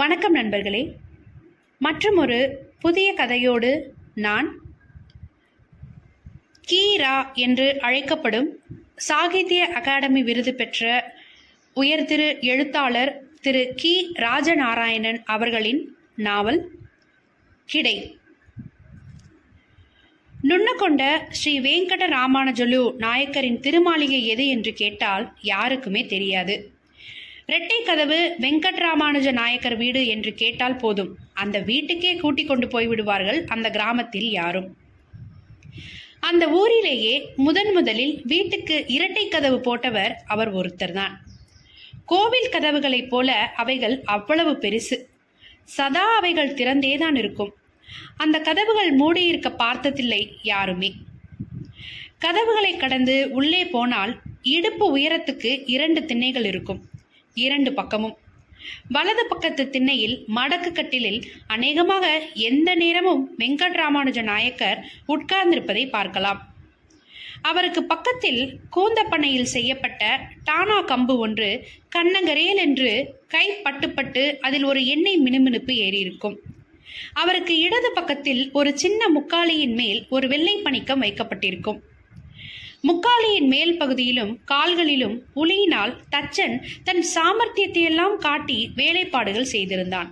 [0.00, 0.96] வணக்கம் நண்பர்களே.
[1.78, 3.82] மற்றும் ஒரு புதிய கதையோடு
[4.14, 4.58] நான்
[6.68, 8.62] கீரா என்று அழைக்கப்படும்
[8.94, 11.12] சாகித்ய அகாடமி விருது பெற்ற
[11.76, 14.12] உயர்திரு எழுத்தாளர் திரு கி.
[14.14, 16.70] ராஜநாராயணன் அவர்களின் நாவல்
[17.64, 18.16] கிடை.
[20.42, 26.77] நுண்ணக்கொண்ட ஸ்ரீ வேங்கட ராமானுஜலு நாயக்கரின் திருமாளிகை எது என்று கேட்டால் யாருக்குமே தெரியாது.
[27.50, 31.16] இரட்டை கதவு வெங்கட்ராமானுஜ நாயக்கர் வீடு என்று கேட்டால் போதும்.
[31.32, 34.76] அந்த வீட்டுக்கே கூட்டிக் கொண்டு போய்விடுவார்கள் அந்த கிராமத்தில் யாரும்.
[36.20, 41.10] அந்த ஊரிலேயே முதன் முதலில் வீட்டுக்கு இரட்டை கதவு போட்டவர் அவர் ஒருத்தர்தான்.
[42.06, 44.96] கோவில் கதவுகளைப் போல அவைகள் அவ்வளவு பெருசு.
[45.64, 47.54] சதா அவைகள் திறந்தேதான் இருக்கும்.
[48.16, 50.94] அந்த கதவுகள் மூடியிருக்க பார்த்ததில்லை யாருமே.
[52.18, 56.84] கதவுகளை கடந்து உள்ளே போனால் இடுப்பு உயரத்துக்கு இரண்டு திண்ணைகள் இருக்கும்.
[57.46, 58.16] இரண்டு பக்கமும்.
[58.88, 62.06] வலது பக்கத்து திண்ணையில் மடக்கு கட்டிலில் அநேகமாக
[62.48, 66.40] எந்த நேரமும் வெங்கட்ராமானுஜ நாயக்கர் உட்கார்ந்திருப்பதை பார்க்கலாம்.
[67.42, 68.40] அவருக்கு பக்கத்தில்
[68.76, 70.02] கூந்தப்பனையில் செய்யப்பட்ட
[70.44, 71.50] டானா கம்பு ஒன்று
[71.96, 72.92] கண்ணங்கரேல் என்று
[73.28, 76.36] கை பட்டுப்பட்டு அதில் ஒரு எண்ணெய் மினுமினுப்பு ஏறியிருக்கும்.
[77.12, 81.78] அவருக்கு இடது பக்கத்தில் ஒரு சின்ன முக்காலியின் மேல் ஒரு வெள்ளை பணிக்கம் வைக்கப்பட்டிருக்கும்.
[82.84, 90.10] முக்காலியின் மேல் பகுதியிலும் கால்களிலும் உளியினால் தச்சன் தன் சாமர்த்தியத்தையெல்லாம் காட்டி வேலைப்பாடுகள் செய்திருந்தான்.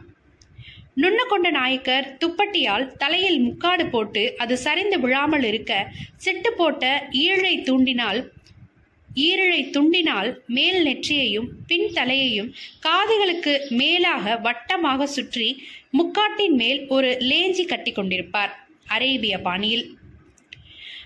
[1.02, 5.72] நுண்ணகொண்ட நாயக்கர் துப்பட்டியால் தலையில் முக்காடு போட்டு அது சரிந்து விழாமல் இருக்க
[6.16, 8.20] சிட்டு போட்ட ஈழை தூண்டினால்
[9.26, 12.50] ஈரழை துண்டினால் மேல் நெற்றியையும் பின் தலையையும்
[12.86, 15.48] காதுகளுக்கு மேலாக வட்டமாக சுற்றி
[15.90, 18.52] முக்காட்டின் மேல் ஒரு லேஞ்சி கட்டி கொண்டிருப்பார்.
[18.86, 19.86] அரேபிய பாணியில்.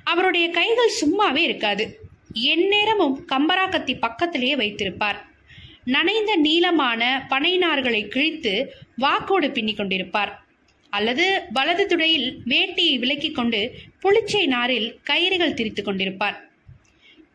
[0.04, 1.98] அவருடைய கைகள் சும்மாவே இருக்காது.
[2.32, 5.28] எந்நேரமும் கம்பராக்கத்தி பக்கத்திலேயே வைத்திருப்பார்.
[5.84, 10.32] நனைந்த நீளமான பனைநார்களை கிழித்து வாக்கோடு பின்னிக் கொண்டிருப்பார்.
[10.90, 16.49] அல்லது வலது துடையில் வேட்டியை விலக்கிக் கொண்டு புளிச்சை நாரில் கயிறுகள் திரித்து கொண்டிருப்பார்.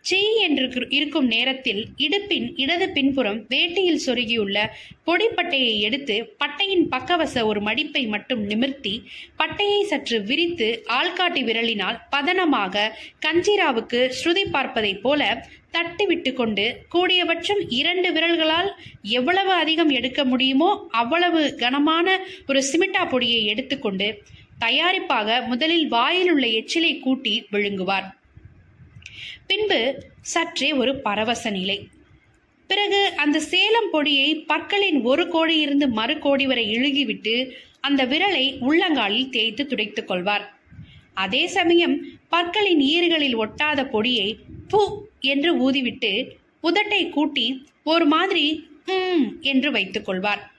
[0.06, 4.58] சீ என்று இருக்கும் நேரத்தில் இடுப்பின் இடது பின்புறம் வேட்டியில் சொருகியுள்ள
[5.06, 8.94] பொடிப்பட்டையை எடுத்து பட்டையின் பக்கவச ஒரு மடிப்பை மட்டும் நிமிர்த்தி
[9.38, 15.22] பட்டையை சற்று விரித்து ஆள்காட்டி விரலினால் பதனமாக கஞ்சிராவுக்கு ஸ்ருதி பார்ப்பதைப் போல
[15.72, 18.70] தட்டு விட்டு கொண்டு கூடியபட்சம் இரண்டு விரல்களால்
[19.10, 22.08] எவ்வளவு அதிகம் எடுக்க முடியுமோ அவ்வளவு கனமான
[22.48, 24.10] ஒரு சிமிட்டா பொடியை எடுத்துக்கொண்டு
[24.60, 28.08] தயாரிப்பாக முதலில் வாயிலுள்ள எச்சிலை கூட்டி விழுங்குவார்.
[29.48, 31.90] பின்பு சற்றே ஒரு பரவச நிலை.
[32.68, 39.66] பிறகு அந்த சேலம் பொடியை பற்களின் ஒரு கோடியிருந்து மறு கோடி வரை இழுகிவிட்டு அந்த விரலை உள்ளங்காலில் தேய்த்து
[39.66, 40.46] துடைத்துக் கொள்வார்.
[41.14, 41.96] அதே சமயம்
[42.30, 46.32] பற்களின் ஈறுகளில் ஒட்டாத பொடியை பூ என்று ஊதிவிட்டு
[46.64, 50.52] உதட்டை கூட்டி ஒரு மாதிரி ம் என்று வைத்துக் கொள்வார்.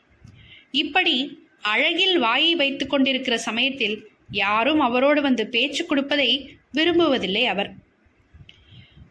[0.70, 1.16] இப்படி
[1.60, 6.30] அழகில் வாயை வைத்துக் கொண்டிருக்கிற சமயத்தில் யாரும் அவரோடு வந்து பேச்சு கொடுப்பதை
[6.74, 7.70] விரும்புவதில்லை அவர்.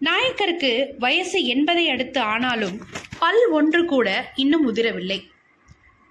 [0.06, 0.72] நாயக்கருக்கு
[1.04, 2.76] வயசு எண்பதை அடுத்து ஆனாலும்
[3.20, 5.18] பல் ஒன்று கூட இன்னும் உதிரவில்லை.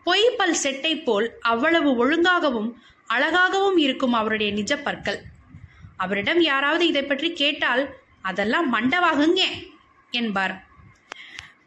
[0.07, 2.71] பொய் பல் செட்டை போல் அவ்வளவு ஒழுங்காகவும்
[3.07, 5.21] அழகாகவும் இருக்கும் அவருடைய நிஜ பற்கள்.
[5.97, 7.83] அவரிடம் யாராவது இதை பற்றி கேட்டால்
[8.31, 9.43] அதெல்லாம் மண்டவாகுங்க
[10.21, 10.55] என்பார்.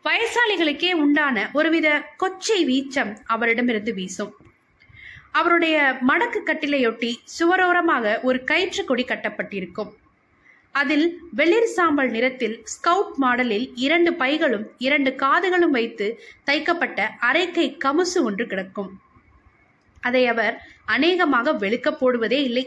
[0.07, 1.87] வயசாளிகளுக்கே உண்டான ஒருவித
[2.23, 4.33] கொச்சை வீச்சம் அவரிடமிருந்து வீசும்.
[5.31, 5.77] அவருடைய
[6.09, 9.93] மடக்கு கட்டிலையொட்டி சுவரோரமாக ஒரு கயிற்று கொடி கட்டப்பட்டிருக்கும்.
[10.81, 16.07] அதில் வெளிர் சாம்பல் நிறத்தில் ஸ்கவுட் மாடலில் இரண்டு பைகளும் இரண்டு காதுகளும் வைத்து
[16.45, 18.91] தைக்கப்பட்ட அரைக்கை கமுசு ஒன்று கிடக்கும்.
[20.01, 20.55] அதை அவர்
[20.85, 22.65] அநேகமாக வெளுக்க போடுவதே இல்லை.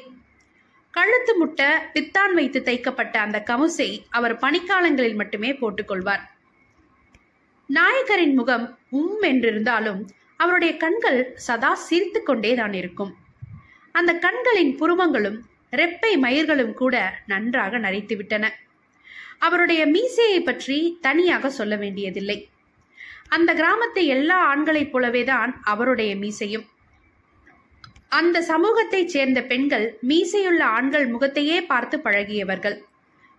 [0.94, 6.25] கழுத்து முட்ட பித்தான் வைத்து தைக்கப்பட்ட அந்த கமுசை அவர் பனிக்காலங்களில் மட்டுமே போட்டுக்கொள்வார்.
[7.69, 10.00] நாயகரின் முகம் உம் என்றிருந்தாலும்
[10.37, 12.20] அவருடைய கண்கள் சதா சிரித்து
[12.72, 13.12] இருக்கும்.
[13.93, 15.38] அந்த கண்களின் புருவங்களும்
[15.72, 18.48] ரெப்பை மயிர்களும் கூட நன்றாக நரைத்துவிட்டன.
[19.38, 22.49] அவருடைய மீசையை பற்றி தனியாக சொல்ல வேண்டியதில்லை.
[23.28, 26.67] அந்த கிராமத்தை எல்லா ஆண்களைப் போலவேதான் அவருடைய மீசையும்.
[28.08, 32.78] அந்த சமூகத்தைச் சேர்ந்த பெண்கள் மீசையுள்ள ஆண்கள் முகத்தையே பார்த்து பழகியவர்கள்.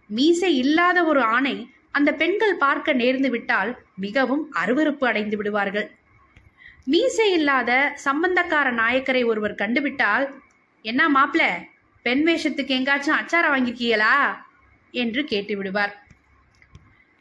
[0.08, 5.92] மீசை இல்லாத ஒரு ஆணை அந்த பெண்கள் பார்க்க நேர்ந்து விட்டால் மிகவும் அருவறுப்பு அடைந்து விடுவார்கள்.
[6.86, 10.34] மீசை இல்லாத சம்பந்தக்கார நாயக்கரை ஒருவர் கண்டுவிட்டால்
[10.82, 11.70] என்ன மாப்பிள்ள
[12.02, 14.38] பெண் வேஷத்துக்கு எங்காச்சும் அச்சாரம் வாங்கிருக்கீங்களா
[14.92, 16.06] என்று கேட்டு விடுவார்.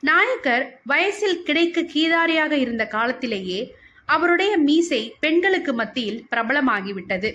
[0.00, 3.74] நாயக்கர் வயசில் கிடைக்க கீதாரியாக இருந்த காலத்திலேயே
[4.06, 7.32] அவருடைய மீசை பெண்களுக்கு மத்தியில் பிரபலமாகிவிட்டது.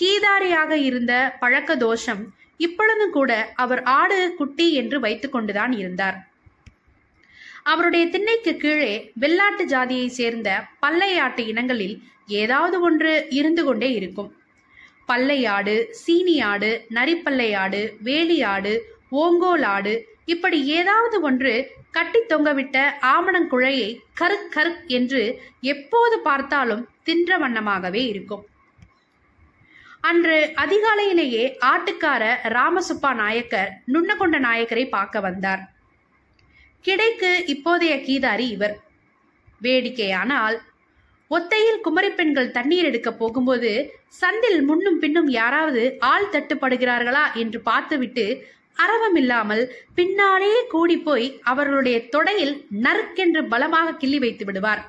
[0.00, 6.32] கீதாரியாக இருந்த பழக்க தோஷம் இப்பொழுதும் கூட அவர் ஆடு குட்டி என்று வைத்துக் கொண்டுதான் இருந்தார்.
[7.62, 14.36] அவருடைய திண்ணைக்கு கீழே வெள்ளாட்டு ஜாதியை சேர்ந்த பல்லையாட்டு இனங்களில் ஏதாவது ஒன்று இருந்து கொண்டே இருக்கும்.
[15.08, 18.78] பல்லையாடு சீனியாடு நரிப்பல்லையாடு வேலியாடு
[19.12, 28.02] ஓங்கோல் ஆடு இப்படி ஏதாவது ஒன்று கட்டி தொங்கவிட்ட ஆமணங்குழையை கருக் கருக் என்று எப்போது பார்த்தாலும் தின்ற வண்ணமாகவே
[28.06, 28.46] இருக்கும்.
[30.00, 35.62] அன்று அதிகாலையிலேயே ஆட்டுக்கார ராமசுப்பா நாயக்கர் நுண்ணகொண்ட நாயக்கரை பார்க்க வந்தார்.
[36.84, 38.80] கிடைக்கு இப்போதைய கீதாரி இவர்.
[39.62, 40.56] வேடிக்கையானால்
[41.30, 43.70] ஒத்தையில் குமரி பெண்கள் தண்ணீர் எடுக்க போகும்போது
[44.20, 48.24] சந்தில் முன்னும் பின்னும் யாராவது ஆள் தட்டுப்படுகிறார்களா என்று பார்த்துவிட்டு
[48.76, 49.62] அரவம் இல்லாமல்
[49.94, 52.54] பின்னாலே கூடி போய் அவர்களுடைய தொடையில்
[52.84, 54.82] நறுக்கென்று பலமாக கிள்ளி வைத்து விடுவார்.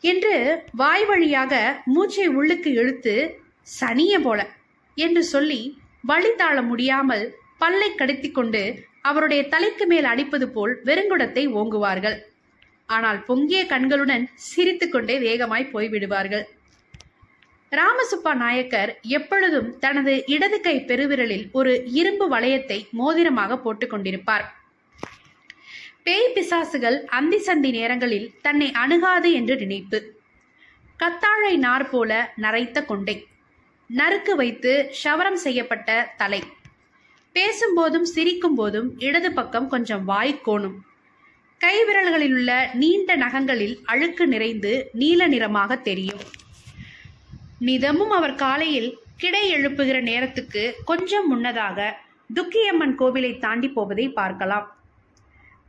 [0.00, 0.34] என்று
[0.72, 1.54] வாய் வழியாக
[1.94, 3.14] மூச்சை உள்ளுக்கு இழுத்து
[3.80, 4.40] சனிய போல
[4.96, 5.60] என்று சொல்லி
[6.10, 7.24] வழி தாழ முடியாமல்
[7.58, 8.62] பல்லை கடித்திக் கொண்டு
[9.02, 12.16] அவருடைய தலைக்கு மேல் அடிப்பது போல் வெறுங்குடத்தை ஓங்குவார்கள்.
[12.88, 16.44] ஆனால் பொங்கிய கண்களுடன் சிரித்துக்கொண்டே வேகமாய் போய்விடுவார்கள்.
[17.72, 24.44] ராமசுப்பா நாயக்கர் எப்பொழுதும் தனது இடது கை பெருவிரலில் ஒரு இரும்பு வளையத்தை மோதிரமாக போட்டுக்கொண்டிருப்பார்
[26.04, 29.98] பேய் பிசாசுகள் அந்தி சந்தி நேரங்களில் தன்னை அணுகாது என்று நினைப்பு.
[31.00, 33.26] கத்தாழை நார் போல நரைத்த கொண்டை.
[33.90, 36.42] நறுக்கு வைத்து ஷவரம் செய்யப்பட்ட தலை.
[37.34, 40.85] பேசும்போதும் சிரிக்கும் போதும் இடது பக்கம் கொஞ்சம் வாய் கோணும்.
[41.60, 46.22] கைவிரல்களில் உள்ள நீண்ட நகங்களில் அழுக்கு நிறைந்து நீல நிறமாக தெரியும்.
[47.68, 48.90] நிதமும் அவர் காலையில்
[49.22, 51.86] கிடை எழுப்புகிற நேரத்துக்கு கொஞ்சம் முன்னதாக
[52.34, 54.66] துக்கியம்மன் கோவிலை தாண்டி போவதை பார்க்கலாம்.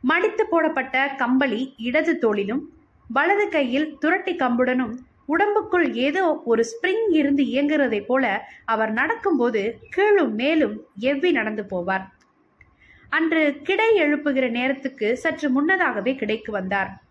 [0.00, 2.62] மடித்து போடப்பட்ட கம்பளி இடது தோளிலும்
[3.10, 4.94] வலது கையில் துரட்டி கம்புடனும்
[5.34, 8.24] உடம்புக்குள் ஏதோ ஒரு ஸ்பிரிங் இருந்து இயங்குறதை போல
[8.74, 9.62] அவர் நடக்கும்போது
[9.94, 10.76] கீழும் மேலும்
[11.10, 12.04] எவ்வி நடந்து போவார்.
[13.10, 17.02] அன்று கிடை எழுப்புகிற நேரத்துக்கு சற்று முன்னதாகவே கிடைக்கு வந்தார்.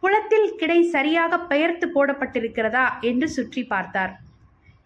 [0.00, 4.18] குளத்தில் கிடை சரியாக பெயர்த்து போடப்பட்டிருக்கிறதா என்று சுற்றி பார்த்தார்.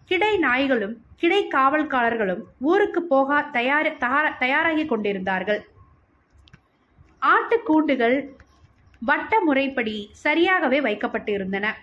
[0.05, 5.61] கிடை நாய்களும் கிடை காவல்காரர்களும் ஊருக்கு போக தயார் தயார- தயாராகி கொண்டிருந்தார்கள்.
[7.21, 8.27] ஆட்டுக்கூண்டுகள்
[9.01, 11.77] வட்ட முறைப்படி சரியாகவே வைக்கப்பட்டு இருந்தன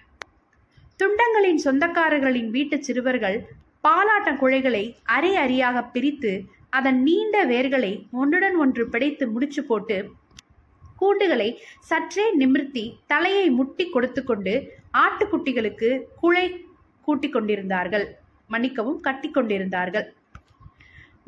[0.98, 3.46] துண்டங்களின் சொந்தக்காரர்களின் வீட்டு சிறுவர்கள்
[3.88, 9.98] பாலாட்ட குழைகளை அரை அரியாக பிரித்து அதன் நீண்ட வேர்களை ஒன்றுடன் ஒன்று பிடைத்து முடிச்சு போட்டு
[11.00, 11.48] கூண்டுகளை
[11.88, 14.54] சற்றே நிமிர்த்தி தலையை முட்டி கொடுத்து கொண்டு
[15.02, 15.88] ஆட்டுக்குட்டிகளுக்கு
[16.22, 16.46] குழை
[17.08, 18.06] கூட்டிக் கொண்டிருந்தார்கள்.
[18.50, 20.06] மன்னிக்கவும் கட்டி கொண்டிருந்தார்கள்.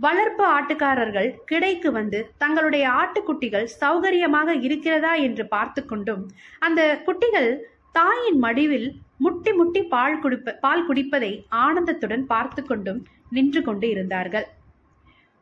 [0.05, 6.23] வளர்ப்பு ஆட்டுக்காரர்கள் கிடைக்கு வந்து தங்களுடைய ஆட்டுக்குட்டிகள் சௌகரியமாக இருக்கிறதா என்று பார்த்து கொண்டும்
[6.67, 7.51] அந்த குட்டிகள்
[7.99, 8.89] தாயின் மடிவில்
[9.25, 11.33] முட்டி முட்டி பால் குடிப்ப பால் குடிப்பதை
[11.65, 13.01] ஆனந்தத்துடன் பார்த்து கொண்டும்
[13.37, 14.47] நின்று கொண்டு இருந்தார்கள்.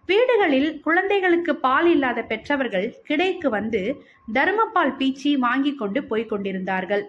[0.08, 3.80] வீடுகளில் குழந்தைகளுக்கு பால் இல்லாத பெற்றவர்கள் கிடைக்கு வந்து
[4.36, 7.04] தர்மபால் பீச்சி வாங்கி கொண்டு போய்க் கொண்டிருந்தார்கள்.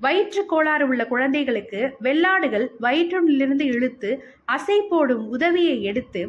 [0.00, 4.10] வயிற்று கோளாறு உள்ள குழந்தைகளுக்கு வெள்ளாடுகள் வயிற்றிலிருந்து இழுத்து
[4.56, 6.22] அசை போடும் உதவியை எடுத்து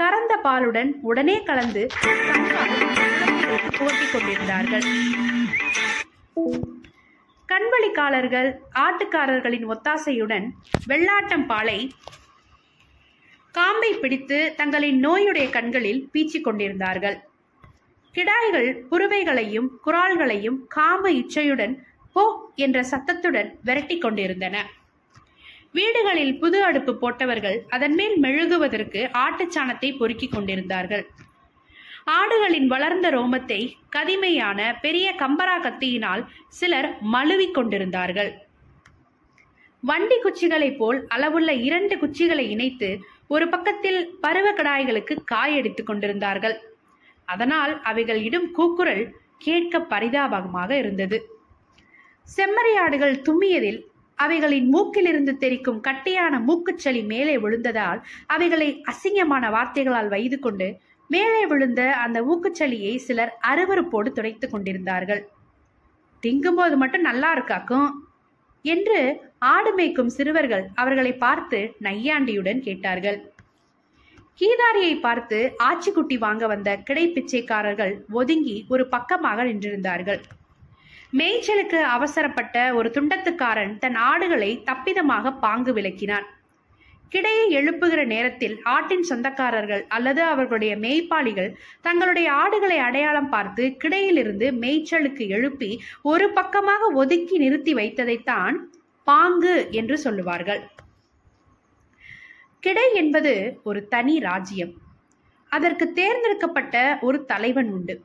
[0.00, 4.88] கறந்த பாலுடன் உடனே கலந்து குழந்தைகளுக்கு புகட்டிக் கொண்டிருந்தார்கள்.
[7.48, 8.48] கண்வழிக்காரர்கள்
[8.84, 10.46] ஆட்டுக்காரர்களின் ஒத்தாசையுடன்
[10.88, 11.78] வெள்ளாட்டம் பாலை
[13.54, 17.16] காம்பை பிடித்து தங்களின் நோயுடைய கண்களில் பீச்சிக் கொண்டிருந்தார்கள்.
[18.14, 21.74] கிடாய்கள் புறவைகளையும் குரால்களையும் காம இச்சையுடன்
[22.12, 22.24] போ
[22.54, 24.56] என்ற சத்தத்துடன் விரட்டி கொண்டிருந்தன.
[25.72, 31.04] வீடுகளில் புது அடுப்பு போட்டவர்கள் அதன் மேல் மெழுகுவதற்கு ஆட்டுச்சாணத்தை பொறுக்கிக் கொண்டிருந்தார்கள்.
[32.10, 38.32] ஆடுகளின் வளர்ந்த ரோமத்தை கதிமையான பெரிய கம்பரா கத்தியினால் சிலர் மழுவிக் கொண்டிருந்தார்கள்.
[39.82, 42.88] வண்டி குச்சிகளைப் போல் அளவுள்ள இரண்டு குச்சிகளை இணைத்து
[43.28, 46.56] ஒரு பக்கத்தில் பருவ கடாய்களுக்கு காயடித்துக் கொண்டிருந்தார்கள்.
[47.28, 49.04] அதனால் அவைகள் இடும் கூக்குரல்
[49.38, 51.18] கேட்க பரிதாபமாக இருந்தது.
[52.36, 53.80] செம்மறியாடுகள் தும்மியதில்
[54.18, 60.68] அவைகளின் மூக்கிலிருந்து தெரிக்கும் கட்டியான மூக்குச்சளி மேலே விழுந்ததால் அவைகளை அசிங்கமான வார்த்தைகளால் வைது கொண்டு
[61.08, 65.22] மேலே விழுந்த அந்த ஊக்குச்சளியை சிலர் அருவருப்போடு துடைத்துக் கொண்டிருந்தார்கள்.
[66.22, 67.88] திங்கும்போது மட்டும் நல்லா இருக்காக்கும்
[68.64, 69.00] என்று
[69.52, 73.18] ஆடு மேய்க்கும் சிறுவர்கள் அவர்களை பார்த்து நையாண்டியுடன் கேட்டார்கள்.
[74.40, 80.20] கீதாரியை பார்த்து ஆச்சிக்குட்டி வாங்க வந்த கிடை பிச்சைக்காரர்கள் ஒதுங்கி ஒரு பக்கமாக நின்றிருந்தார்கள்.
[81.18, 86.26] மேய்ச்சலுக்கு அவசரப்பட்ட ஒரு துண்டத்துக்காரன் தன் ஆடுகளை தப்பிதமாக பாங்கு விளக்கினான்.
[87.12, 95.70] கிடையை எழுப்புகிற நேரத்தில் ஆட்டின் சொந்தக்காரர்கள் அல்லது அவர்களுடைய மேய்ப்பாளிகள் தங்களுடைய ஆடுகளை அடையாளம் பார்த்து கிடையிலிருந்து மேய்ச்சலுக்கு எழுப்பி
[96.04, 98.56] ஒரு பக்கமாக ஒதுக்கி நிறுத்தி வைத்ததைத்தான்
[99.04, 100.70] பாங்கு என்று சொல்லுவார்கள்.
[102.60, 104.72] கிடை என்பது ஒரு தனி ராஜ்யம்.
[105.48, 108.04] அதற்கு தேர்ந்தெடுக்கப்பட்ட ஒரு தலைவன் உண்டு.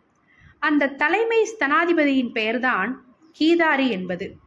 [0.60, 4.38] அந்த தலைமை ஸ்தனாதிபதியின் பெயர்தான் கீதாரி என்பது.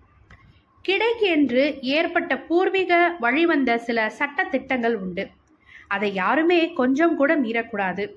[0.89, 5.31] கிடைக்கு என்று ஏற்பட்ட பூர்வீக வழிவந்த சில சட்ட திட்டங்கள் உண்டு.
[5.89, 8.15] அதை யாருமே கொஞ்சம் கூட மீறக்கூடாது.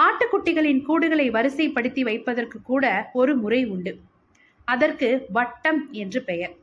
[0.00, 4.00] ஆட்டுக்குட்டிகளின் கூடுகளை வரிசைப்படுத்தி வைப்பதற்கு கூட ஒரு முறை உண்டு.
[4.64, 6.62] அதற்கு வட்டம் என்று பெயர்.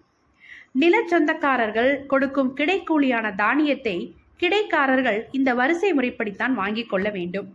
[0.76, 7.50] நிலச்சொந்தக்காரர்கள் கொடுக்கும் கிடைக்கூலியான தானியத்தை கிடைக்காரர்கள் இந்த வரிசை முறைப்படித்தான் வாங்கிக் கொள்ள வேண்டும்.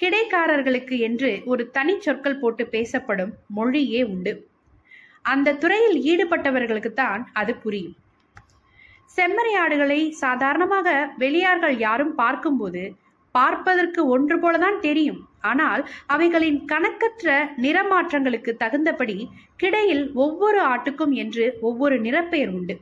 [0.00, 4.48] கிடைக்காரர்களுக்கு என்று ஒரு தனி சொற்கள் போட்டு பேசப்படும் மொழியே உண்டு.
[5.24, 7.96] அந்த துறையில் ஈடுபட்டவர்களுக்கு தான் அது புரியும்.
[9.16, 12.96] செம்மறியாடுகளை சாதாரணமாக வெளியார்கள் யாரும் பார்க்கும்போது
[13.30, 15.25] பார்ப்பதற்கு ஒன்று போலதான் தெரியும்.
[15.40, 22.80] ஆனால் அவைகளின் கணக்கற்ற நிறமாற்றங்களுக்கு தகுந்தபடி கிடையில் ஒவ்வொரு ஆட்டுக்கும் என்று ஒவ்வொரு நிறப்பெயர் உண்டு.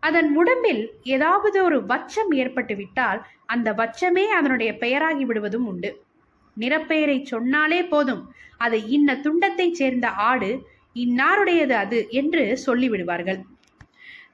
[0.00, 6.04] அதன் உடம்பில் ஏதாவது ஒரு வச்சம் ஏற்பட்டு விட்டால் அந்த வச்சமே அதனுடைய பெயராகி விடுவதும் உண்டு.
[6.60, 8.34] நிறப்பெயரை சொன்னாலே போதும்.
[8.56, 13.40] அது இன்ன துண்டத்தைச் சேர்ந்த ஆடு இன்னாருடையது அது என்று சொல்லிவிடுவார்கள்.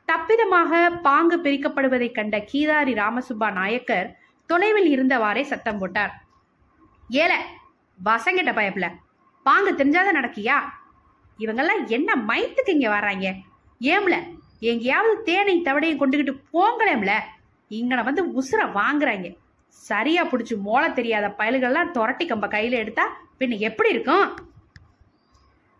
[0.06, 4.16] தப்பிதமாக பாங்கு பிரிக்கப்படுவதைக் கண்ட கீதாரி ராமசுப்பா நாயக்கர்
[4.46, 6.27] தொலைவில் இருந்தவாறே சத்தம் போட்டார்.
[7.10, 7.32] ஏல
[8.04, 8.92] வசங்கிட்ட பயப்புல.
[9.42, 10.56] பாங்கு தெரிஞ்சாதான் நடக்கியா?
[11.38, 13.34] இவங்கெல்லாம் என்ன மைத்துக்கு இங்க வர்றாங்க
[13.80, 14.16] ஏம்ல
[14.60, 17.12] எங்கேயாவது தேனை தவடையும் கொண்டுகிட்டு போங்களேம்ல
[17.70, 19.36] இங்கன வந்து உசுர வாங்குறாங்க.
[19.68, 24.36] சரியா பிடிச்சி மோள தெரியாத பயல்கள்லாம் துரட்டி கம்ப கையில எடுத்தா பின்ன எப்படி இருக்கும்?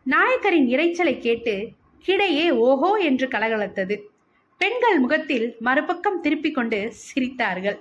[0.02, 1.70] நாயக்கரின் இரைச்சலை கேட்டு
[2.06, 4.00] கிடையே ஓஹோ என்று கலகலத்தது.
[4.58, 7.78] பெண்கள் முகத்தில் மறுபக்கம் திருப்பிக் கொண்டு சிரித்தார்கள்.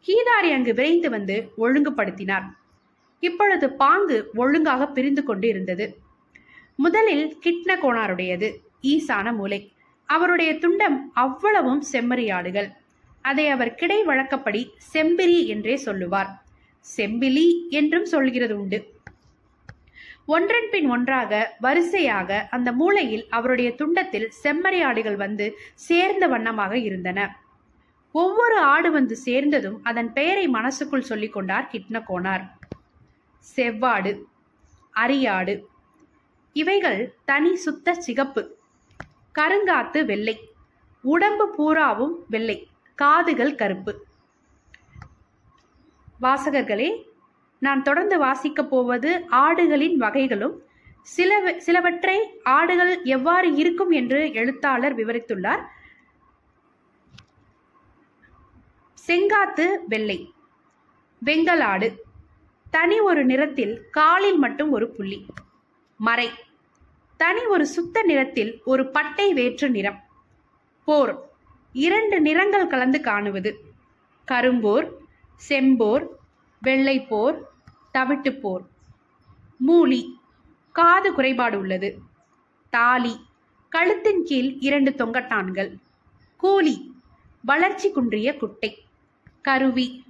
[0.00, 2.46] கீதாரி அங்கு விரைந்து வந்து ஒழுங்குபடுத்தினார்.
[3.20, 5.86] இப்பொழுது பாங்கு ஒழுங்காக பிரிந்து கொண்டு இருந்தது
[6.74, 8.48] முதலில் கிட்ன கோணாருடையது
[8.82, 9.72] ஈசான மூலை.
[10.08, 12.68] அவருடைய துண்டம் அவ்வளவும் செம்மறியாடுகள்
[13.22, 14.62] அதை அவர் கிடை வழக்கப்படி
[14.92, 16.30] செம்பிரி என்றே சொல்லுவார்.
[16.96, 18.78] செம்பிலி என்றும் சொல்கிறது உண்டு.
[20.24, 27.28] ஒன்றன் பின் ஒன்றாக வரிசையாக அந்த மூலையில் அவருடைய துண்டத்தில் செம்மறியாடுகள் வந்து சேர்ந்த வண்ணமாக இருந்தன.
[28.14, 32.44] ஒவ்வொரு ஆடு வந்து சேர்ந்ததும் அதன் பெயரை மனசுக்குள் சொல்லிக் கொண்டார் கிட்னகோனார்.
[33.56, 34.22] செவ்வாடு
[34.96, 35.64] அரியாடு.
[36.52, 38.56] இவைகள் தனி சுத்த சிகப்பு.
[39.38, 40.48] கருங்காத்து வெள்ளை.
[41.02, 42.68] உடம்பு பூராவும் வெள்ளை.
[42.94, 44.06] காதுகள் கருப்பு.
[46.22, 47.04] வாசகர்களே
[47.58, 50.62] நான் தொடர்ந்து வாசிக்கப் போவது ஆடுகளின் வகைகளும்
[51.02, 55.64] சில சிலவற்றை ஆடுகள் எவ்வாறு இருக்கும் என்று எழுத்தாளர் விவரித்துள்ளார்.
[59.06, 60.32] செங்காத்து வெள்ளை.
[61.24, 61.96] வெங்கலாடு.
[62.70, 65.26] தனி ஒரு நிறத்தில் காலில் மட்டும் ஒரு புள்ளி.
[65.96, 66.30] மறை.
[67.16, 70.00] தனி ஒரு சுத்த நிறத்தில் ஒரு பட்டை வேற்று நிறம்.
[70.84, 71.30] போர்.
[71.72, 73.54] இரண்டு நிறங்கள் கலந்து காணுவது.
[74.28, 74.92] கரும்போர்
[75.48, 76.06] செம்போர்
[76.64, 77.42] வெள்ளைப்போர்
[77.94, 78.66] தவிட்டுப்போர்.
[79.58, 80.14] மூலி.
[80.72, 81.98] காது குறைபாடு உள்ளது.
[82.70, 83.26] தாலி.
[83.76, 85.76] கழுத்தின் கீழ் இரண்டு தொங்கட்டான்கள்.
[86.36, 86.94] கூலி.
[87.44, 88.84] வளர்ச்சி குன்றிய குட்டை.
[89.42, 90.04] கருவி.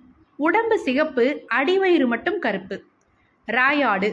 [0.44, 2.76] உடம்பு சிகப்பு அடிவயிறு மட்டும் கருப்பு.
[3.48, 4.08] ராயாடு.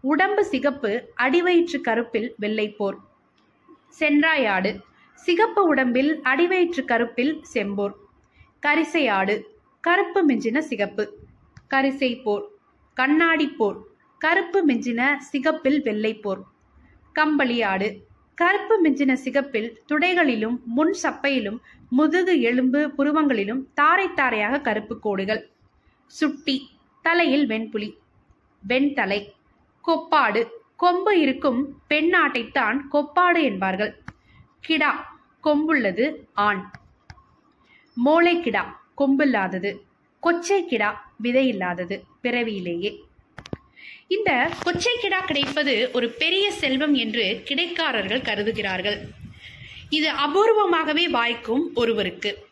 [0.00, 2.98] உடம்பு சிகப்பு அடிவயிற்று கருப்பில் வெள்ளைப்போர்
[3.98, 4.70] சென்றாயாடு.
[5.14, 7.94] சிகப்பு உடம்பில் அடிவயிற்று கருப்பில் செம்போர்.
[8.66, 9.34] கரிசையாடு.
[9.80, 11.04] கருப்பு மிஞ்சின சிகப்பு.
[11.70, 12.46] கரிசை போர்.
[12.94, 13.78] கண்ணாடி போர்.
[14.18, 16.40] கருப்பு மிஞ்சின சிகப்பில் வெள்ளைப்போர்
[17.12, 17.88] கம்பளி ஆடு
[18.38, 21.58] கருப்பு மிஞ்சின சிகப்பில் துடைகளிலும் முன் சப்பையிலும்
[21.90, 25.42] முதுகு எலும்பு புருவங்களிலும் தாரை தாரையாக கருப்பு கோடுகள்.
[26.08, 26.70] சுட்டி
[27.02, 27.96] தலையில் வெண்புலி.
[28.68, 29.32] வெண்தலை
[29.86, 30.48] கொப்பாடு.
[30.76, 33.98] கொம்பு இருக்கும் பெண்ணாட்டைத்தான் கொப்பாடு என்பார்கள்.
[34.60, 36.70] கிடா கொம்புள்ளது ஆண்.
[38.04, 39.78] மோளை கிடா கொம்பில்லாதது.
[40.22, 43.02] கொச்சை கிடா விதையில்லாதது பிறவியிலேயே.
[44.06, 48.98] இந்த கொச்சை கிடா கிடைப்பது ஒரு பெரிய செல்வம் என்று கிடைக்காரர்கள் கருதுகிறார்கள்.
[49.88, 52.47] இது அபூர்வமாகவே வாய்க்கும் ஒருவருக்கு.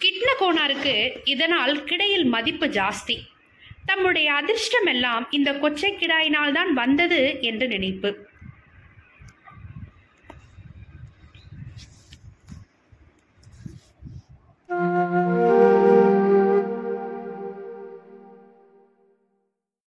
[0.00, 3.16] கிட்ன கோனாருக்கு இதனால் கிடையில் மதிப்பு ஜாஸ்தி
[3.86, 8.10] தம்முடைய அதிர்ஷ்டம் எல்லாம் இந்த கொச்சை கிடாயினால் தான் வந்தது என்று நினைப்பு